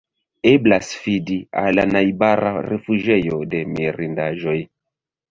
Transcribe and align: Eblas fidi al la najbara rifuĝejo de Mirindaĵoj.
Eblas 0.51 0.87
fidi 1.01 1.35
al 1.61 1.75
la 1.79 1.83
najbara 1.89 2.53
rifuĝejo 2.69 3.37
de 3.51 3.61
Mirindaĵoj. 3.75 4.57